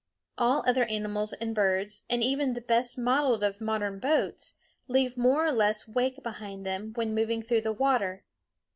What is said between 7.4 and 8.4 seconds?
through the water.